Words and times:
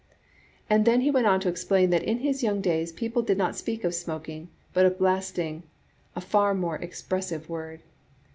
'An 0.67 0.83
then 0.85 1.01
he 1.01 1.11
went 1.11 1.27
on 1.27 1.39
to 1.41 1.47
explain 1.47 1.91
that 1.91 2.01
in 2.01 2.21
his 2.21 2.41
young 2.41 2.59
days 2.59 2.91
people 2.91 3.21
did 3.21 3.37
not 3.37 3.55
speak 3.55 3.83
of 3.83 3.93
smoking, 3.93 4.49
but 4.73 4.83
of 4.83 4.97
blasting— 4.97 5.61
*a 6.15 6.21
far 6.21 6.55
more 6.55 6.77
expressive 6.77 7.47
word.' 7.47 7.81